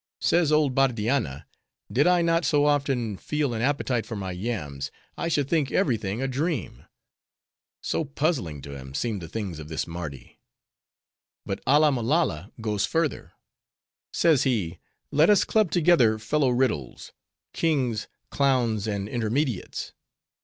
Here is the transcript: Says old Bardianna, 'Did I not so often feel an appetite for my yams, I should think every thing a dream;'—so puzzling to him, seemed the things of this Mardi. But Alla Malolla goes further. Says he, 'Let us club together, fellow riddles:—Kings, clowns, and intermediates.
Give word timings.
Says 0.19 0.51
old 0.51 0.73
Bardianna, 0.73 1.45
'Did 1.91 2.07
I 2.07 2.23
not 2.23 2.43
so 2.43 2.65
often 2.65 3.17
feel 3.17 3.53
an 3.53 3.61
appetite 3.61 4.03
for 4.07 4.15
my 4.15 4.31
yams, 4.31 4.89
I 5.15 5.27
should 5.27 5.47
think 5.47 5.71
every 5.71 5.95
thing 5.95 6.23
a 6.23 6.27
dream;'—so 6.27 8.05
puzzling 8.05 8.63
to 8.63 8.75
him, 8.75 8.95
seemed 8.95 9.21
the 9.21 9.27
things 9.27 9.59
of 9.59 9.67
this 9.69 9.85
Mardi. 9.85 10.39
But 11.45 11.61
Alla 11.67 11.91
Malolla 11.91 12.51
goes 12.59 12.83
further. 12.87 13.33
Says 14.11 14.41
he, 14.41 14.79
'Let 15.11 15.29
us 15.29 15.43
club 15.43 15.69
together, 15.69 16.17
fellow 16.17 16.49
riddles:—Kings, 16.49 18.07
clowns, 18.31 18.87
and 18.87 19.07
intermediates. 19.07 19.93